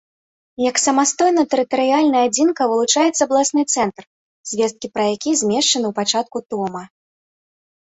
[0.69, 4.03] Як самастойная тэрытарыяльная адзінка вылучаецца абласны цэнтр,
[4.55, 6.83] звесткі пра які змешчаны ў пачатку тома.